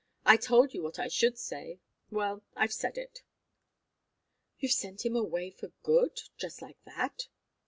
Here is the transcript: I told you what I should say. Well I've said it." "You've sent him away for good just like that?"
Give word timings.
I 0.25 0.35
told 0.35 0.73
you 0.73 0.81
what 0.81 0.97
I 0.97 1.09
should 1.09 1.37
say. 1.37 1.79
Well 2.09 2.41
I've 2.55 2.73
said 2.73 2.97
it." 2.97 3.21
"You've 4.57 4.71
sent 4.71 5.05
him 5.05 5.15
away 5.15 5.51
for 5.51 5.67
good 5.83 6.19
just 6.39 6.59
like 6.59 6.83
that?" 6.85 7.27